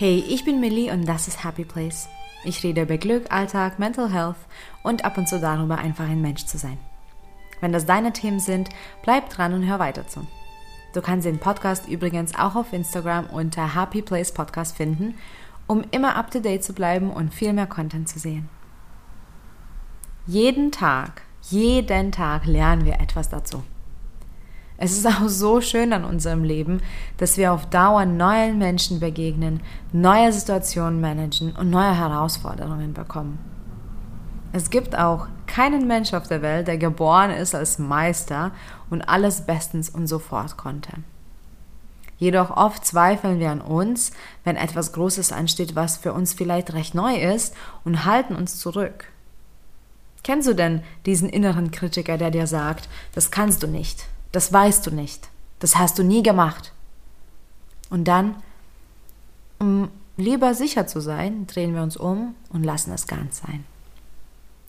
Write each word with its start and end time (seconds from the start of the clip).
Hey, 0.00 0.24
ich 0.26 0.46
bin 0.46 0.60
Millie 0.60 0.90
und 0.90 1.04
das 1.04 1.28
ist 1.28 1.44
Happy 1.44 1.62
Place. 1.62 2.08
Ich 2.42 2.64
rede 2.64 2.80
über 2.80 2.96
Glück, 2.96 3.30
Alltag, 3.30 3.78
Mental 3.78 4.10
Health 4.10 4.38
und 4.82 5.04
ab 5.04 5.18
und 5.18 5.28
zu 5.28 5.38
darüber, 5.38 5.76
einfach 5.76 6.08
ein 6.08 6.22
Mensch 6.22 6.46
zu 6.46 6.56
sein. 6.56 6.78
Wenn 7.60 7.70
das 7.70 7.84
deine 7.84 8.14
Themen 8.14 8.40
sind, 8.40 8.70
bleib 9.02 9.28
dran 9.28 9.52
und 9.52 9.66
hör 9.66 9.78
weiter 9.78 10.06
zu. 10.06 10.26
Du 10.94 11.02
kannst 11.02 11.26
den 11.26 11.38
Podcast 11.38 11.86
übrigens 11.86 12.34
auch 12.34 12.56
auf 12.56 12.72
Instagram 12.72 13.26
unter 13.26 13.74
Happy 13.74 14.00
Place 14.00 14.32
Podcast 14.32 14.74
finden, 14.74 15.16
um 15.66 15.84
immer 15.90 16.16
up 16.16 16.30
to 16.30 16.40
date 16.40 16.64
zu 16.64 16.72
bleiben 16.72 17.10
und 17.10 17.34
viel 17.34 17.52
mehr 17.52 17.66
Content 17.66 18.08
zu 18.08 18.18
sehen. 18.18 18.48
Jeden 20.26 20.72
Tag, 20.72 21.20
jeden 21.42 22.10
Tag 22.10 22.46
lernen 22.46 22.86
wir 22.86 23.00
etwas 23.00 23.28
dazu. 23.28 23.62
Es 24.82 24.92
ist 24.92 25.06
auch 25.06 25.28
so 25.28 25.60
schön 25.60 25.92
an 25.92 26.06
unserem 26.06 26.42
Leben, 26.42 26.80
dass 27.18 27.36
wir 27.36 27.52
auf 27.52 27.66
Dauer 27.66 28.06
neuen 28.06 28.56
Menschen 28.56 28.98
begegnen, 28.98 29.60
neue 29.92 30.32
Situationen 30.32 31.02
managen 31.02 31.54
und 31.54 31.68
neue 31.68 31.94
Herausforderungen 31.94 32.94
bekommen. 32.94 33.38
Es 34.52 34.70
gibt 34.70 34.96
auch 34.96 35.28
keinen 35.46 35.86
Mensch 35.86 36.14
auf 36.14 36.28
der 36.28 36.40
Welt, 36.40 36.66
der 36.66 36.78
geboren 36.78 37.30
ist 37.30 37.54
als 37.54 37.78
Meister 37.78 38.52
und 38.88 39.02
alles 39.02 39.42
bestens 39.42 39.90
und 39.90 40.06
sofort 40.06 40.56
konnte. 40.56 40.92
Jedoch 42.16 42.56
oft 42.56 42.86
zweifeln 42.86 43.38
wir 43.38 43.50
an 43.50 43.60
uns, 43.60 44.12
wenn 44.44 44.56
etwas 44.56 44.94
Großes 44.94 45.30
ansteht, 45.30 45.76
was 45.76 45.98
für 45.98 46.14
uns 46.14 46.32
vielleicht 46.32 46.72
recht 46.72 46.94
neu 46.94 47.16
ist, 47.16 47.54
und 47.84 48.06
halten 48.06 48.34
uns 48.34 48.58
zurück. 48.58 49.04
Kennst 50.22 50.48
du 50.48 50.54
denn 50.54 50.82
diesen 51.04 51.28
inneren 51.28 51.70
Kritiker, 51.70 52.16
der 52.16 52.30
dir 52.30 52.46
sagt, 52.46 52.88
das 53.14 53.30
kannst 53.30 53.62
du 53.62 53.66
nicht, 53.66 54.06
das 54.32 54.52
weißt 54.52 54.86
du 54.86 54.90
nicht. 54.90 55.28
Das 55.58 55.76
hast 55.76 55.98
du 55.98 56.02
nie 56.02 56.22
gemacht. 56.22 56.72
Und 57.90 58.04
dann, 58.04 58.36
um 59.58 59.88
lieber 60.16 60.54
sicher 60.54 60.86
zu 60.86 61.00
sein, 61.00 61.46
drehen 61.46 61.74
wir 61.74 61.82
uns 61.82 61.96
um 61.96 62.34
und 62.50 62.64
lassen 62.64 62.92
es 62.92 63.06
ganz 63.06 63.38
sein. 63.38 63.64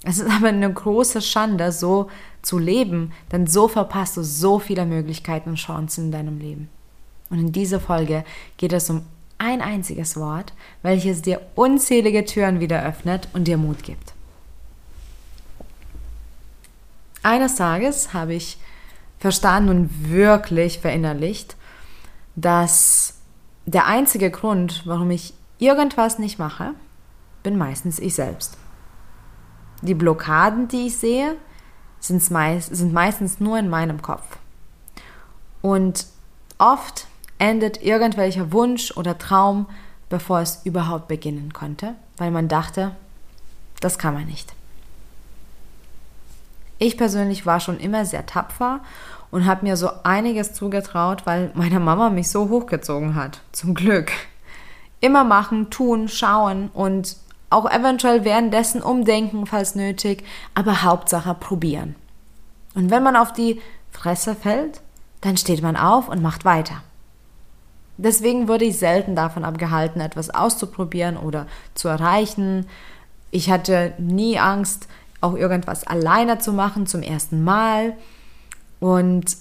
Es 0.04 0.17
ist 0.17 0.30
aber 0.30 0.48
eine 0.48 0.72
große 0.72 1.22
Schande, 1.22 1.72
so 1.72 2.09
zu 2.42 2.58
leben, 2.58 3.12
denn 3.32 3.45
so 3.45 3.67
verpasst 3.67 4.17
du 4.17 4.23
so 4.23 4.58
viele 4.58 4.86
Möglichkeiten 4.86 5.50
und 5.50 5.56
Chancen 5.58 6.06
in 6.06 6.12
deinem 6.12 6.39
Leben. 6.39 6.70
Und 7.30 7.39
in 7.39 7.52
dieser 7.52 7.80
Folge 7.80 8.26
geht 8.58 8.73
es 8.73 8.89
um 8.89 9.04
ein 9.38 9.62
einziges 9.62 10.17
Wort, 10.17 10.54
welches 10.82 11.22
dir 11.22 11.42
unzählige 11.56 12.26
Türen 12.26 12.59
wieder 12.59 12.84
öffnet 12.84 13.28
und 13.34 13.45
dir 13.48 13.58
Mut 13.58 13.84
gibt. 13.84 14.14
Eines 17.23 17.56
Tages 17.56 18.14
habe 18.14 18.34
ich 18.34 18.58
verstanden 19.22 19.69
und 19.69 20.09
wirklich 20.09 20.80
verinnerlicht, 20.80 21.55
dass 22.36 23.19
der 23.67 23.86
einzige 23.86 24.31
Grund, 24.31 24.81
warum 24.86 25.11
ich 25.11 25.36
irgendwas 25.59 26.17
nicht 26.17 26.39
mache, 26.39 26.73
bin 27.44 27.55
meistens 27.58 27.99
ich 27.99 28.16
selbst. 28.16 28.58
Die 29.83 29.94
Blockaden, 29.94 30.67
die 30.67 30.88
ich 30.88 30.97
sehe, 30.97 31.36
sind, 31.99 32.30
meist, 32.31 32.75
sind 32.75 32.94
meistens 32.94 33.39
nur 33.39 33.59
in 33.59 33.69
meinem 33.69 34.02
Kopf. 34.02 34.25
Und 35.61 36.08
oft 36.58 37.05
endet 37.38 37.83
irgendwelcher 37.83 38.52
Wunsch 38.52 38.92
oder 38.97 39.19
Traum, 39.19 39.67
bevor 40.09 40.39
es 40.39 40.61
überhaupt 40.66 41.08
beginnen 41.08 41.53
konnte, 41.53 41.94
weil 42.17 42.31
man 42.31 42.47
dachte, 42.47 42.95
das 43.81 43.99
kann 43.99 44.16
man 44.16 44.25
nicht. 44.25 44.53
Ich 46.84 46.98
persönlich 46.98 47.46
war 47.46 47.60
schon 47.60 47.80
immer 47.80 48.06
sehr 48.06 48.26
tapfer 48.26 48.80
und 49.30 49.46
habe 49.46 49.68
mir 49.68 49.78
so 49.78 49.92
einiges 50.02 50.54
zugetraut, 50.54 51.28
weil 51.28 51.52
meine 51.54 51.80
Mama 51.80 52.10
mich 52.10 52.32
so 52.32 52.50
hochgezogen 52.50 53.14
hat. 53.14 53.42
Zum 53.52 53.76
Glück. 53.76 54.11
Immer 55.00 55.23
machen, 55.23 55.70
tun, 55.70 56.08
schauen 56.08 56.72
und 56.73 57.17
auch 57.52 57.70
eventuell 57.70 58.26
währenddessen 58.26 58.82
umdenken, 58.82 59.45
falls 59.45 59.76
nötig, 59.76 60.23
aber 60.55 60.82
Hauptsache 60.82 61.36
probieren. 61.36 61.94
Und 62.73 62.89
wenn 62.89 63.04
man 63.04 63.16
auf 63.16 63.32
die 63.32 63.61
Fresse 63.92 64.34
fällt, 64.34 64.82
dann 65.22 65.38
steht 65.38 65.61
man 65.61 65.78
auf 65.78 66.10
und 66.10 66.23
macht 66.23 66.45
weiter. 66.45 66.82
Deswegen 67.98 68.48
wurde 68.48 68.66
ich 68.66 68.80
selten 68.80 69.16
davon 69.16 69.45
abgehalten, 69.45 70.02
etwas 70.02 70.32
auszuprobieren 70.32 71.17
oder 71.17 71.45
zu 71.76 71.89
erreichen. 71.89 72.66
Ich 73.30 73.52
hatte 73.52 73.94
nie 74.00 74.39
Angst, 74.39 74.88
auch 75.21 75.36
irgendwas 75.36 75.86
alleine 75.86 76.39
zu 76.39 76.52
machen 76.52 76.87
zum 76.87 77.02
ersten 77.04 77.43
Mal. 77.43 77.95
Und 78.80 79.37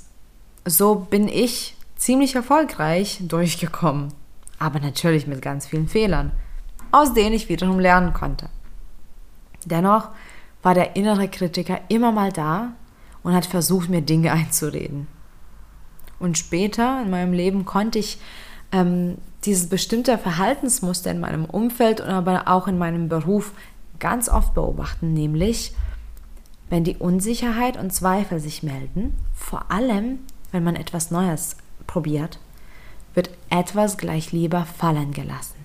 so 0.64 0.94
bin 0.94 1.28
ich 1.28 1.76
ziemlich 1.96 2.34
erfolgreich 2.34 3.20
durchgekommen. 3.22 4.12
Aber 4.58 4.78
natürlich 4.78 5.26
mit 5.26 5.40
ganz 5.42 5.66
vielen 5.66 5.88
Fehlern, 5.88 6.32
aus 6.92 7.14
denen 7.14 7.34
ich 7.34 7.48
wiederum 7.48 7.78
lernen 7.78 8.12
konnte. 8.12 8.50
Dennoch 9.64 10.10
war 10.62 10.74
der 10.74 10.96
innere 10.96 11.28
Kritiker 11.28 11.80
immer 11.88 12.12
mal 12.12 12.30
da 12.30 12.72
und 13.22 13.34
hat 13.34 13.46
versucht, 13.46 13.88
mir 13.88 14.02
Dinge 14.02 14.32
einzureden. 14.32 15.06
Und 16.18 16.36
später 16.36 17.02
in 17.02 17.10
meinem 17.10 17.32
Leben 17.32 17.64
konnte 17.64 17.98
ich 17.98 18.18
ähm, 18.72 19.16
dieses 19.44 19.68
bestimmte 19.68 20.18
Verhaltensmuster 20.18 21.10
in 21.10 21.20
meinem 21.20 21.46
Umfeld 21.46 22.00
und 22.00 22.10
aber 22.10 22.46
auch 22.46 22.68
in 22.68 22.76
meinem 22.76 23.08
Beruf 23.08 23.52
ganz 24.00 24.28
oft 24.28 24.54
beobachten, 24.54 25.12
nämlich 25.12 25.74
wenn 26.68 26.84
die 26.84 26.96
Unsicherheit 26.96 27.76
und 27.76 27.92
Zweifel 27.92 28.40
sich 28.40 28.62
melden, 28.62 29.16
vor 29.34 29.70
allem 29.70 30.20
wenn 30.52 30.64
man 30.64 30.76
etwas 30.76 31.10
Neues 31.10 31.56
probiert, 31.86 32.38
wird 33.14 33.30
etwas 33.50 33.98
gleich 33.98 34.32
lieber 34.32 34.64
fallen 34.64 35.12
gelassen. 35.12 35.56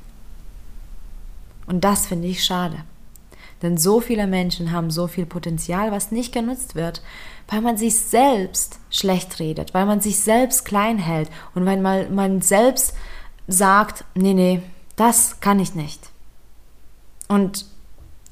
Und 1.68 1.84
das 1.84 2.08
finde 2.08 2.28
ich 2.28 2.44
schade. 2.44 2.78
Denn 3.62 3.78
so 3.78 4.02
viele 4.02 4.28
Menschen 4.28 4.72
haben 4.72 4.92
so 4.92 5.08
viel 5.08 5.26
Potenzial, 5.26 5.92
was 5.92 6.12
nicht 6.12 6.34
genutzt 6.34 6.76
wird, 6.76 7.02
weil 7.48 7.62
man 7.62 7.78
sich 7.78 8.00
selbst 8.00 8.80
schlecht 8.90 9.40
redet, 9.40 9.74
weil 9.74 9.86
man 9.86 10.02
sich 10.02 10.20
selbst 10.20 10.66
klein 10.66 10.98
hält 10.98 11.30
und 11.54 11.66
weil 11.66 11.80
man, 11.80 12.14
man 12.14 12.42
selbst 12.42 12.94
sagt, 13.48 14.04
nee, 14.16 14.34
nee, 14.34 14.62
das 14.96 15.40
kann 15.40 15.60
ich 15.60 15.76
nicht. 15.76 16.10
Und 17.28 17.66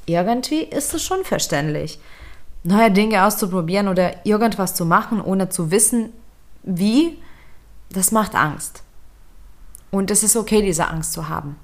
irgendwie 0.05 0.61
ist 0.61 0.93
es 0.93 1.03
schon 1.03 1.23
verständlich, 1.23 1.99
neue 2.63 2.91
Dinge 2.91 3.25
auszuprobieren 3.25 3.87
oder 3.87 4.25
irgendwas 4.25 4.75
zu 4.75 4.85
machen, 4.85 5.21
ohne 5.21 5.49
zu 5.49 5.71
wissen, 5.71 6.13
wie, 6.63 7.17
das 7.89 8.11
macht 8.11 8.35
Angst. 8.35 8.83
Und 9.91 10.09
es 10.09 10.23
ist 10.23 10.35
okay, 10.35 10.61
diese 10.61 10.87
Angst 10.87 11.13
zu 11.13 11.29
haben. 11.29 11.57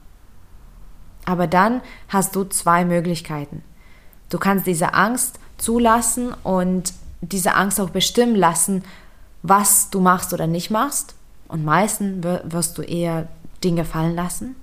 Aber 1.26 1.48
dann 1.48 1.82
hast 2.10 2.36
du 2.36 2.44
zwei 2.44 2.86
Möglichkeiten. 2.86 3.64
Du 4.30 4.38
kannst 4.38 4.68
diese 4.68 4.94
Angst 4.94 5.40
zulassen 5.58 6.34
und 6.44 6.94
diese 7.22 7.56
Angst 7.56 7.80
auch 7.80 7.90
bestimmen 7.90 8.36
lassen, 8.36 8.84
was 9.42 9.90
du 9.90 10.00
machst 10.00 10.34
oder 10.34 10.48
nicht 10.48 10.70
machst. 10.70 11.16
Und 11.48 11.66
meistens 11.66 12.24
wirst 12.44 12.78
du 12.78 12.84
eher 12.84 13.28
Dinge 13.64 13.86
fallen 13.86 14.16
lassen. 14.16 14.56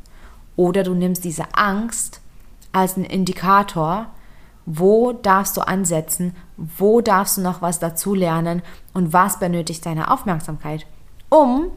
Oder 0.55 0.85
du 0.85 0.95
nimmst 0.95 1.25
diese 1.25 1.55
Angst 1.55 2.21
als 2.77 2.97
einen 2.97 3.07
Indikator, 3.07 4.07
wo 4.67 5.13
darfst 5.13 5.57
du 5.57 5.63
ansetzen, 5.63 6.37
wo 6.57 7.01
darfst 7.01 7.39
du 7.39 7.41
noch 7.41 7.63
was 7.63 7.79
dazu 7.79 8.15
lernen 8.15 8.63
und 8.93 9.15
was 9.15 9.39
benötigt 9.39 9.87
deine 9.87 10.11
Aufmerksamkeit, 10.11 10.87
um 11.31 11.71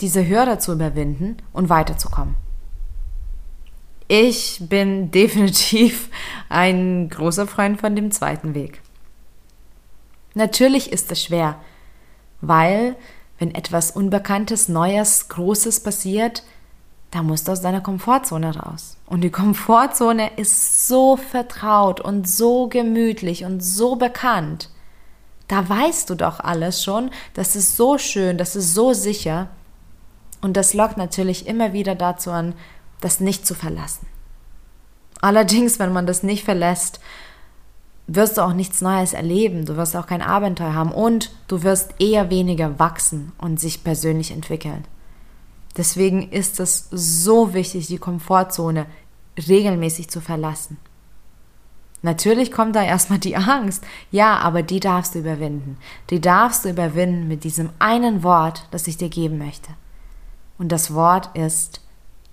diese 0.00 0.28
Hürde 0.28 0.58
zu 0.58 0.72
überwinden 0.72 1.36
und 1.52 1.68
weiterzukommen. 1.68 2.34
Ich 4.08 4.58
bin 4.68 5.10
definitiv 5.12 6.10
ein 6.48 7.08
großer 7.08 7.46
Freund 7.46 7.80
von 7.80 7.94
dem 7.94 8.10
zweiten 8.10 8.54
Weg. 8.54 8.80
Natürlich 10.34 10.92
ist 10.92 11.12
es 11.12 11.22
schwer, 11.22 11.60
weil 12.40 12.96
wenn 13.38 13.54
etwas 13.54 13.92
Unbekanntes, 13.92 14.68
Neues, 14.68 15.28
Großes 15.28 15.84
passiert, 15.84 16.42
da 17.10 17.22
musst 17.22 17.48
du 17.48 17.52
aus 17.52 17.60
deiner 17.60 17.80
Komfortzone 17.80 18.56
raus. 18.56 18.96
Und 19.06 19.22
die 19.22 19.30
Komfortzone 19.30 20.36
ist 20.36 20.88
so 20.88 21.16
vertraut 21.16 22.00
und 22.00 22.28
so 22.28 22.68
gemütlich 22.68 23.44
und 23.44 23.62
so 23.62 23.96
bekannt. 23.96 24.70
Da 25.48 25.68
weißt 25.68 26.10
du 26.10 26.16
doch 26.16 26.40
alles 26.40 26.82
schon, 26.82 27.10
das 27.34 27.54
ist 27.54 27.76
so 27.76 27.98
schön, 27.98 28.36
das 28.36 28.56
ist 28.56 28.74
so 28.74 28.92
sicher. 28.92 29.48
Und 30.40 30.56
das 30.56 30.74
lockt 30.74 30.96
natürlich 30.96 31.46
immer 31.46 31.72
wieder 31.72 31.94
dazu 31.94 32.30
an, 32.30 32.54
das 33.00 33.20
nicht 33.20 33.46
zu 33.46 33.54
verlassen. 33.54 34.06
Allerdings, 35.20 35.78
wenn 35.78 35.92
man 35.92 36.06
das 36.06 36.22
nicht 36.22 36.44
verlässt, 36.44 37.00
wirst 38.06 38.38
du 38.38 38.42
auch 38.42 38.52
nichts 38.52 38.80
Neues 38.80 39.12
erleben, 39.12 39.64
du 39.64 39.76
wirst 39.76 39.96
auch 39.96 40.06
kein 40.06 40.22
Abenteuer 40.22 40.74
haben 40.74 40.92
und 40.92 41.32
du 41.48 41.62
wirst 41.62 41.94
eher 41.98 42.30
weniger 42.30 42.78
wachsen 42.78 43.32
und 43.38 43.58
sich 43.58 43.82
persönlich 43.82 44.30
entwickeln. 44.30 44.84
Deswegen 45.76 46.30
ist 46.30 46.58
es 46.60 46.88
so 46.90 47.52
wichtig, 47.52 47.86
die 47.86 47.98
Komfortzone 47.98 48.86
regelmäßig 49.36 50.08
zu 50.08 50.20
verlassen. 50.20 50.78
Natürlich 52.02 52.52
kommt 52.52 52.76
da 52.76 52.82
erstmal 52.82 53.18
die 53.18 53.36
Angst. 53.36 53.84
Ja, 54.10 54.38
aber 54.38 54.62
die 54.62 54.80
darfst 54.80 55.14
du 55.14 55.18
überwinden. 55.18 55.76
Die 56.10 56.20
darfst 56.20 56.64
du 56.64 56.70
überwinden 56.70 57.28
mit 57.28 57.44
diesem 57.44 57.70
einen 57.78 58.22
Wort, 58.22 58.66
das 58.70 58.86
ich 58.86 58.96
dir 58.96 59.08
geben 59.08 59.38
möchte. 59.38 59.70
Und 60.58 60.70
das 60.70 60.94
Wort 60.94 61.36
ist 61.36 61.80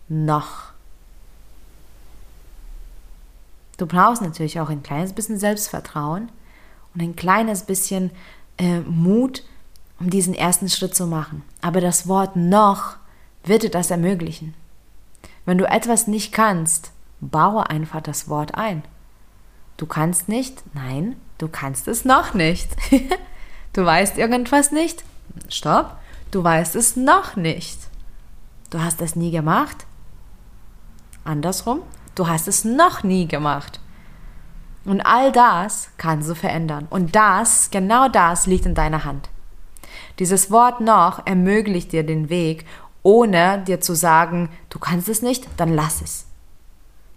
noch. 0.08 0.74
Du 3.78 3.86
brauchst 3.86 4.22
natürlich 4.22 4.60
auch 4.60 4.70
ein 4.70 4.84
kleines 4.84 5.14
bisschen 5.14 5.40
Selbstvertrauen 5.40 6.30
und 6.94 7.02
ein 7.02 7.16
kleines 7.16 7.64
bisschen 7.64 8.12
äh, 8.58 8.82
Mut, 8.82 9.44
um 10.00 10.10
diesen 10.10 10.34
ersten 10.34 10.70
Schritt 10.70 10.96
zu 10.96 11.08
machen. 11.08 11.44
Aber 11.62 11.82
das 11.82 12.08
Wort 12.08 12.36
noch 12.36 12.98
wird 13.44 13.64
dir 13.64 13.72
das 13.72 13.92
ermöglichen. 13.92 14.54
Wenn 15.46 15.58
du 15.58 15.66
etwas 15.66 16.08
nicht 16.08 16.32
kannst, 16.32 16.92
baue 17.20 17.70
einfach 17.70 18.02
das 18.02 18.30
Wort 18.30 18.56
ein. 18.56 18.84
Du 19.78 19.86
kannst 19.86 20.30
nicht? 20.30 20.64
Nein, 20.74 21.16
du 21.38 21.48
kannst 21.48 21.88
es 21.88 22.06
noch 22.06 22.34
nicht. 22.34 22.70
du 23.74 23.86
weißt 23.86 24.18
irgendwas 24.18 24.72
nicht? 24.72 25.04
Stopp, 25.50 25.98
du 26.32 26.44
weißt 26.44 26.76
es 26.76 26.96
noch 26.96 27.36
nicht. 27.36 27.80
Du 28.70 28.82
hast 28.82 29.02
es 29.02 29.16
nie 29.16 29.32
gemacht? 29.32 29.86
Andersrum, 31.24 31.82
du 32.16 32.28
hast 32.28 32.48
es 32.48 32.66
noch 32.66 33.04
nie 33.04 33.28
gemacht. 33.28 33.80
Und 34.86 35.02
all 35.02 35.32
das 35.32 35.90
kannst 35.98 36.30
du 36.30 36.36
verändern. 36.36 36.88
Und 36.90 37.16
das, 37.16 37.72
genau 37.72 38.10
das 38.10 38.48
liegt 38.48 38.66
in 38.66 38.76
deiner 38.76 39.06
Hand. 39.06 39.30
Dieses 40.20 40.52
Wort 40.52 40.82
noch 40.82 41.26
ermöglicht 41.26 41.92
dir 41.92 42.06
den 42.06 42.30
Weg, 42.30 42.66
ohne 43.04 43.64
dir 43.68 43.82
zu 43.82 43.94
sagen, 43.94 44.50
du 44.70 44.80
kannst 44.80 45.10
es 45.10 45.22
nicht, 45.22 45.48
dann 45.58 45.74
lass 45.74 46.02
es. 46.02 46.26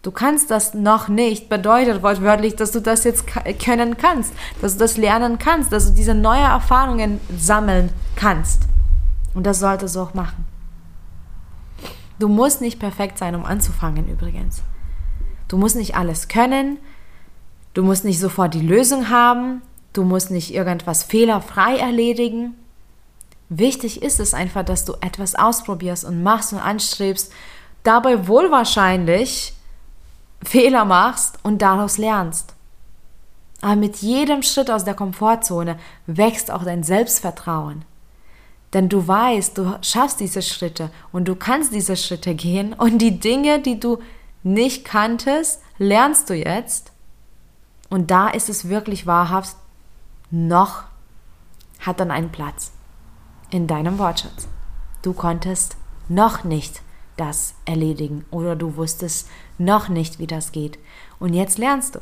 Du 0.03 0.13
kannst 0.13 0.51
das 0.53 0.75
noch 0.75 1.09
nicht, 1.09 1.49
bedeutet 1.49 2.03
wortwörtlich, 2.03 2.55
dass 2.55 2.71
du 2.71 2.81
das 2.81 3.03
jetzt 3.05 3.25
können 3.65 3.97
kannst, 3.97 4.33
dass 4.61 4.75
du 4.75 4.79
das 4.79 4.97
lernen 4.97 5.39
kannst, 5.39 5.73
dass 5.73 5.89
du 5.89 5.95
diese 5.95 6.15
neuen 6.15 6.45
Erfahrungen 6.45 7.21
sammeln 7.37 7.91
kannst. 8.15 8.63
Und 9.35 9.47
das 9.47 9.59
solltest 9.59 9.97
du 9.97 10.01
auch 10.01 10.15
machen. 10.15 10.45
Du 12.19 12.29
musst 12.29 12.61
nicht 12.61 12.79
perfekt 12.79 13.19
sein, 13.19 13.35
um 13.35 13.45
anzufangen 13.45 14.09
übrigens. 14.09 14.63
Du 15.49 15.59
musst 15.59 15.77
nicht 15.77 15.97
alles 15.97 16.29
können, 16.29 16.79
du 17.75 17.83
musst 17.83 18.05
nicht 18.05 18.21
sofort 18.21 18.55
die 18.55 18.67
Lösung 18.67 19.11
haben, 19.11 19.63
du 19.93 20.05
musst 20.05 20.31
nicht 20.31 20.55
irgendwas 20.55 21.03
fehlerfrei 21.03 21.77
erledigen. 21.77 22.55
Wichtig 23.49 24.03
ist 24.03 24.19
es 24.19 24.35
einfach, 24.35 24.65
dass 24.65 24.85
du 24.85 24.95
etwas 25.01 25.35
ausprobierst 25.35 26.05
und 26.05 26.23
machst 26.23 26.53
und 26.53 26.59
anstrebst, 26.59 27.33
dabei 27.85 28.27
wohl 28.27 28.51
wahrscheinlich 28.51 29.55
Fehler 30.43 30.85
machst 30.85 31.39
und 31.45 31.63
daraus 31.63 31.99
lernst. 31.99 32.55
Aber 33.63 33.77
mit 33.77 33.97
jedem 33.99 34.43
Schritt 34.43 34.71
aus 34.71 34.85
der 34.85 34.95
Komfortzone 34.95 35.79
wächst 36.07 36.51
auch 36.51 36.65
dein 36.65 36.83
Selbstvertrauen. 36.83 37.85
Denn 38.73 38.89
du 38.89 39.07
weißt, 39.07 39.57
du 39.57 39.79
schaffst 39.81 40.21
diese 40.21 40.43
Schritte 40.43 40.91
und 41.13 41.27
du 41.27 41.37
kannst 41.37 41.73
diese 41.73 41.97
Schritte 41.97 42.35
gehen 42.35 42.75
und 42.75 42.99
die 42.99 43.19
Dinge, 43.21 43.61
die 43.61 43.79
du 43.79 43.99
nicht 44.43 44.85
kanntest, 44.85 45.63
lernst 45.79 46.29
du 46.29 46.35
jetzt. 46.35 46.93
Und 47.89 48.11
da 48.11 48.29
ist 48.29 48.49
es 48.49 48.69
wirklich 48.69 49.07
wahrhaft, 49.07 49.57
noch 50.31 50.83
hat 51.79 52.01
dann 52.01 52.11
einen 52.11 52.33
Platz 52.33 52.73
in 53.57 53.67
deinem 53.67 53.99
Wortschatz. 53.99 54.49
Du 55.01 55.15
konntest 55.15 55.79
noch 56.09 56.45
nicht 56.45 56.83
das 57.17 57.55
erledigen 57.65 58.27
oder 58.31 58.55
du 58.55 58.77
wusstest 58.77 59.29
noch 59.57 59.89
nicht, 59.89 60.19
wie 60.19 60.27
das 60.27 60.53
geht. 60.53 60.79
Und 61.19 61.33
jetzt 61.33 61.57
lernst 61.57 61.95
du. 61.95 62.01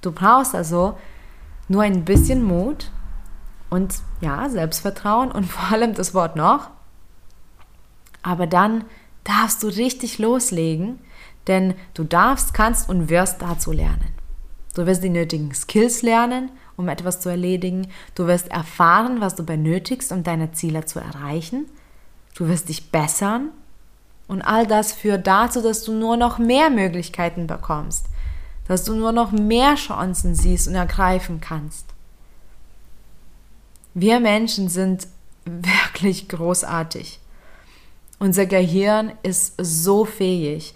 Du 0.00 0.10
brauchst 0.10 0.54
also 0.54 0.96
nur 1.68 1.82
ein 1.82 2.06
bisschen 2.06 2.42
Mut 2.42 2.90
und 3.68 3.94
ja, 4.22 4.48
Selbstvertrauen 4.48 5.30
und 5.30 5.44
vor 5.50 5.70
allem 5.70 5.94
das 5.94 6.14
Wort 6.14 6.34
noch. 6.34 6.70
Aber 8.22 8.46
dann 8.46 8.84
darfst 9.24 9.62
du 9.62 9.68
richtig 9.68 10.18
loslegen, 10.18 10.98
denn 11.46 11.74
du 11.92 12.04
darfst, 12.04 12.54
kannst 12.54 12.88
und 12.88 13.10
wirst 13.10 13.42
dazu 13.42 13.70
lernen. 13.70 14.14
Du 14.74 14.86
wirst 14.86 15.04
die 15.04 15.10
nötigen 15.10 15.52
Skills 15.52 16.00
lernen, 16.00 16.50
um 16.82 16.88
etwas 16.88 17.20
zu 17.20 17.28
erledigen. 17.28 17.86
Du 18.14 18.26
wirst 18.26 18.50
erfahren, 18.50 19.20
was 19.20 19.34
du 19.34 19.44
benötigst, 19.44 20.12
um 20.12 20.22
deine 20.22 20.52
Ziele 20.52 20.84
zu 20.84 20.98
erreichen. 20.98 21.66
Du 22.34 22.48
wirst 22.48 22.68
dich 22.68 22.90
bessern 22.90 23.50
und 24.26 24.42
all 24.42 24.66
das 24.66 24.92
führt 24.92 25.26
dazu, 25.26 25.62
dass 25.62 25.84
du 25.84 25.92
nur 25.92 26.16
noch 26.16 26.38
mehr 26.38 26.70
Möglichkeiten 26.70 27.46
bekommst, 27.46 28.06
dass 28.66 28.84
du 28.84 28.94
nur 28.94 29.12
noch 29.12 29.30
mehr 29.32 29.74
Chancen 29.76 30.34
siehst 30.34 30.68
und 30.68 30.74
ergreifen 30.74 31.40
kannst. 31.40 31.86
Wir 33.94 34.20
Menschen 34.20 34.68
sind 34.68 35.06
wirklich 35.44 36.28
großartig. 36.28 37.20
Unser 38.18 38.46
Gehirn 38.46 39.12
ist 39.22 39.54
so 39.58 40.04
fähig. 40.04 40.74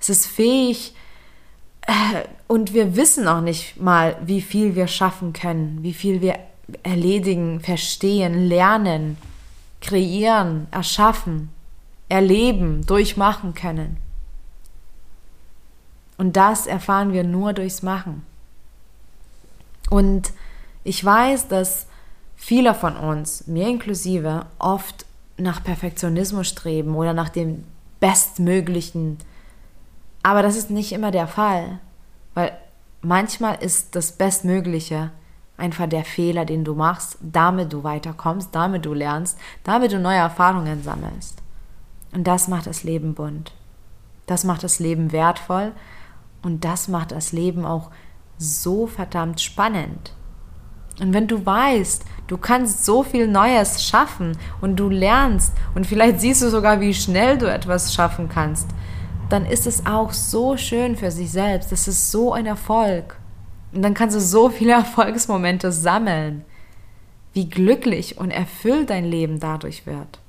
Es 0.00 0.08
ist 0.08 0.26
fähig 0.26 0.92
äh, 0.92 1.05
und 2.48 2.74
wir 2.74 2.96
wissen 2.96 3.28
auch 3.28 3.40
nicht 3.40 3.80
mal, 3.80 4.16
wie 4.24 4.40
viel 4.40 4.74
wir 4.74 4.86
schaffen 4.86 5.32
können, 5.32 5.78
wie 5.82 5.94
viel 5.94 6.20
wir 6.20 6.38
erledigen, 6.82 7.60
verstehen, 7.60 8.48
lernen, 8.48 9.16
kreieren, 9.80 10.66
erschaffen 10.70 11.50
erleben, 12.08 12.86
durchmachen 12.86 13.54
können. 13.54 13.96
Und 16.18 16.36
das 16.36 16.66
erfahren 16.66 17.12
wir 17.12 17.24
nur 17.24 17.52
durchs 17.52 17.82
Machen. 17.82 18.24
Und 19.90 20.32
ich 20.84 21.04
weiß, 21.04 21.48
dass 21.48 21.86
viele 22.36 22.74
von 22.74 22.96
uns, 22.96 23.46
mir 23.46 23.68
inklusive, 23.68 24.46
oft 24.58 25.04
nach 25.36 25.62
Perfektionismus 25.62 26.48
streben 26.48 26.94
oder 26.94 27.12
nach 27.12 27.28
dem 27.28 27.64
Bestmöglichen. 28.00 29.18
Aber 30.26 30.42
das 30.42 30.56
ist 30.56 30.72
nicht 30.72 30.90
immer 30.90 31.12
der 31.12 31.28
Fall, 31.28 31.78
weil 32.34 32.50
manchmal 33.00 33.62
ist 33.62 33.94
das 33.94 34.10
Bestmögliche 34.10 35.12
einfach 35.56 35.88
der 35.88 36.04
Fehler, 36.04 36.44
den 36.44 36.64
du 36.64 36.74
machst, 36.74 37.16
damit 37.22 37.72
du 37.72 37.84
weiterkommst, 37.84 38.52
damit 38.52 38.86
du 38.86 38.92
lernst, 38.92 39.38
damit 39.62 39.92
du 39.92 40.00
neue 40.00 40.18
Erfahrungen 40.18 40.82
sammelst. 40.82 41.40
Und 42.12 42.26
das 42.26 42.48
macht 42.48 42.66
das 42.66 42.82
Leben 42.82 43.14
bunt. 43.14 43.52
Das 44.26 44.42
macht 44.42 44.64
das 44.64 44.80
Leben 44.80 45.12
wertvoll 45.12 45.70
und 46.42 46.64
das 46.64 46.88
macht 46.88 47.12
das 47.12 47.30
Leben 47.30 47.64
auch 47.64 47.92
so 48.36 48.88
verdammt 48.88 49.40
spannend. 49.40 50.12
Und 50.98 51.14
wenn 51.14 51.28
du 51.28 51.46
weißt, 51.46 52.04
du 52.26 52.36
kannst 52.36 52.84
so 52.84 53.04
viel 53.04 53.28
Neues 53.28 53.84
schaffen 53.84 54.36
und 54.60 54.74
du 54.74 54.88
lernst 54.88 55.52
und 55.76 55.86
vielleicht 55.86 56.18
siehst 56.18 56.42
du 56.42 56.50
sogar, 56.50 56.80
wie 56.80 56.94
schnell 56.94 57.38
du 57.38 57.48
etwas 57.48 57.94
schaffen 57.94 58.28
kannst, 58.28 58.68
dann 59.28 59.44
ist 59.44 59.66
es 59.66 59.86
auch 59.86 60.12
so 60.12 60.56
schön 60.56 60.96
für 60.96 61.10
sich 61.10 61.30
selbst. 61.30 61.72
Das 61.72 61.88
ist 61.88 62.10
so 62.10 62.32
ein 62.32 62.46
Erfolg. 62.46 63.18
Und 63.72 63.82
dann 63.82 63.94
kannst 63.94 64.16
du 64.16 64.20
so 64.20 64.48
viele 64.48 64.72
Erfolgsmomente 64.74 65.72
sammeln, 65.72 66.44
wie 67.32 67.48
glücklich 67.48 68.18
und 68.18 68.30
erfüllt 68.30 68.90
dein 68.90 69.04
Leben 69.04 69.40
dadurch 69.40 69.86
wird. 69.86 70.20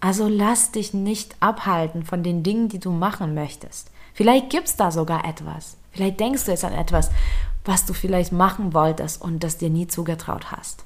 Also 0.00 0.28
lass 0.28 0.70
dich 0.70 0.94
nicht 0.94 1.34
abhalten 1.40 2.04
von 2.04 2.22
den 2.22 2.42
Dingen, 2.42 2.68
die 2.68 2.78
du 2.78 2.90
machen 2.90 3.34
möchtest. 3.34 3.90
Vielleicht 4.14 4.50
gibt 4.50 4.68
es 4.68 4.76
da 4.76 4.90
sogar 4.90 5.24
etwas. 5.24 5.76
Vielleicht 5.90 6.20
denkst 6.20 6.44
du 6.44 6.52
jetzt 6.52 6.64
an 6.64 6.72
etwas, 6.72 7.10
was 7.64 7.84
du 7.84 7.92
vielleicht 7.92 8.32
machen 8.32 8.72
wolltest 8.72 9.20
und 9.20 9.42
das 9.42 9.58
dir 9.58 9.70
nie 9.70 9.88
zugetraut 9.88 10.52
hast. 10.52 10.84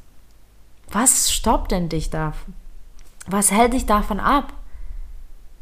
Was 0.91 1.31
stoppt 1.31 1.73
denn 1.73 1.89
dich 1.89 2.11
da? 2.11 2.33
Was 3.27 3.53
hält 3.53 3.75
dich 3.75 3.87
davon 3.87 4.19
ab? 4.19 4.53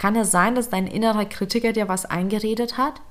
Kann 0.01 0.17
es 0.17 0.31
sein, 0.31 0.55
dass 0.55 0.71
dein 0.71 0.87
innerer 0.87 1.27
Kritiker 1.27 1.75
dir 1.75 1.87
was 1.87 2.07
eingeredet 2.07 2.79
hat? 2.79 3.03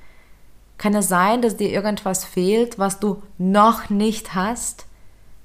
Kann 0.79 0.95
es 0.95 1.07
sein, 1.07 1.43
dass 1.43 1.55
dir 1.55 1.69
irgendwas 1.69 2.25
fehlt, 2.25 2.79
was 2.79 2.99
du 2.99 3.21
noch 3.37 3.91
nicht 3.91 4.33
hast? 4.33 4.87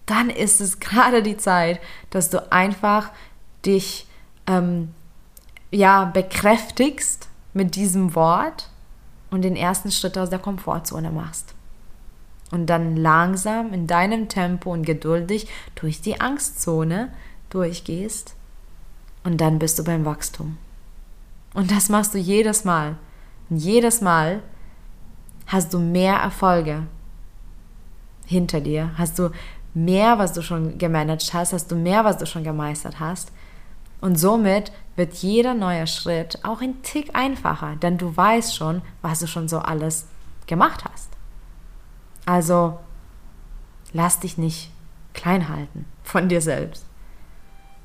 Dann 0.07 0.31
ist 0.31 0.63
es 0.63 0.81
gerade 0.81 1.23
die 1.23 1.37
Zeit, 1.37 1.81
dass 2.09 2.31
du 2.31 2.51
einfach 2.51 3.11
dich 3.67 4.07
ähm, 4.47 4.95
ja, 5.71 6.07
bekräftigst 6.07 7.29
mit 7.53 7.77
diesem 7.77 8.15
Wort 8.15 8.71
und 9.31 9.43
den 9.43 9.55
ersten 9.55 9.91
Schritt 9.91 10.17
aus 10.17 10.31
der 10.31 10.39
Komfortzone 10.39 11.11
machst. 11.11 11.55
Und 12.53 12.69
dann 12.69 12.97
langsam 12.97 13.75
in 13.75 13.87
deinem 13.87 14.31
Tempo 14.31 14.73
und 14.73 14.87
geduldig 14.87 15.47
durch 15.75 16.01
die 16.01 16.23
Angstzone 16.23 17.13
durchgehst. 17.51 18.35
Und 19.25 19.43
dann 19.43 19.59
bist 19.59 19.79
du 19.79 19.85
beim 19.85 20.07
Wachstum. 20.07 20.57
Und 21.55 21.71
das 21.71 21.89
machst 21.89 22.15
du 22.15 22.19
jedes 22.19 22.65
Mal. 22.65 22.97
Und 23.49 23.57
jedes 23.57 24.01
Mal 24.01 24.43
hast 25.47 25.73
du 25.73 25.79
mehr 25.79 26.17
Erfolge 26.17 26.87
hinter 28.27 28.61
dir. 28.61 28.91
Hast 28.99 29.19
du 29.19 29.31
mehr, 29.73 30.19
was 30.19 30.33
du 30.33 30.43
schon 30.43 30.79
gemanagt 30.79 31.33
hast, 31.33 31.53
hast 31.53 31.71
du 31.71 31.77
mehr, 31.77 32.05
was 32.05 32.19
du 32.19 32.27
schon 32.27 32.45
gemeistert 32.45 33.01
hast. 33.01 33.33
Und 34.01 34.17
somit 34.17 34.73
wird 34.97 35.15
jeder 35.15 35.55
neue 35.55 35.87
Schritt 35.87 36.45
auch 36.45 36.61
ein 36.61 36.83
Tick 36.83 37.17
einfacher, 37.17 37.77
denn 37.77 37.99
du 37.99 38.17
weißt 38.17 38.55
schon, 38.55 38.83
was 39.03 39.21
du 39.21 39.27
schon 39.27 39.49
so 39.49 39.59
alles 39.59 40.07
gemacht 40.47 40.85
hast. 40.85 41.11
Also 42.27 42.79
lass 43.93 44.21
dich 44.21 44.39
nicht 44.39 44.71
klein 45.15 45.49
halten 45.49 45.87
von 46.03 46.29
dir 46.29 46.41
selbst. 46.41 46.87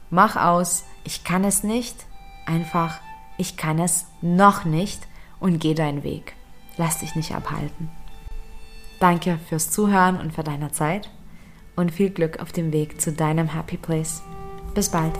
Mach 0.10 0.36
aus, 0.36 0.84
ich 1.04 1.24
kann 1.24 1.44
es 1.44 1.64
nicht, 1.64 2.06
einfach, 2.46 3.00
ich 3.40 3.58
kann 3.58 3.80
es 3.80 4.06
noch 4.22 4.66
nicht 4.66 5.08
und 5.40 5.60
geh 5.60 5.74
deinen 5.74 6.04
Weg. 6.04 6.36
lass 6.78 7.00
dich 7.00 7.14
nicht 7.16 7.36
abhalten. 7.36 7.90
Danke 9.02 9.38
fürs 9.50 9.70
Zuhören 9.70 10.18
und 10.18 10.34
für 10.34 10.44
deine 10.44 10.72
Zeit 10.72 11.10
und 11.76 11.92
viel 11.92 12.10
Glück 12.10 12.40
auf 12.40 12.54
dem 12.54 12.72
Weg 12.72 13.02
zu 13.02 13.12
deinem 13.12 13.54
Happy 13.54 13.76
Place. 13.76 14.22
Bis 14.76 14.90
bald. 14.90 15.14